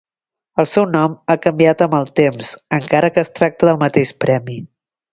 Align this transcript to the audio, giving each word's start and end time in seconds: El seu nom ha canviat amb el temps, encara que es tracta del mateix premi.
El 0.63 0.67
seu 0.71 0.87
nom 0.93 1.17
ha 1.33 1.35
canviat 1.43 1.85
amb 1.87 1.95
el 1.99 2.11
temps, 2.21 2.51
encara 2.81 3.15
que 3.15 3.25
es 3.27 3.33
tracta 3.39 3.71
del 3.73 3.83
mateix 3.87 4.19
premi. 4.27 4.61